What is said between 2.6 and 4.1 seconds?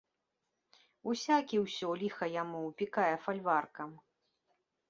упікае фальваркам.